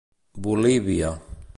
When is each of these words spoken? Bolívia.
Bolívia. 0.45 1.13